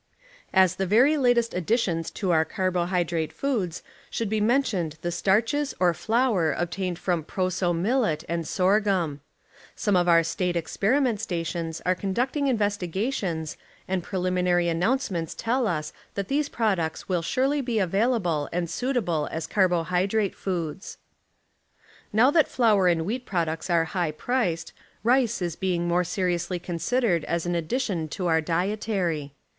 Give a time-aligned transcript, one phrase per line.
[0.01, 0.25] T,.,,
[0.55, 3.05] As the very latest additions to our carbohv rroso millet c i,* i i,," 1
[3.05, 8.47] drate foods should be mentioned the starches or and, flour obtained from proso millet and
[8.47, 8.81] sorghum.
[8.95, 9.19] sorghum 0^0
[9.75, 15.93] Some of our State experiment stations are con ducting investigations and preliminary announcements tell us
[16.15, 20.97] that these products will surely be available and suitable as car bohydrate foods.
[22.11, 24.73] Now that flour and wheat products are high priced,
[25.03, 29.35] rice is being more seriously considered as an addition to our dietary.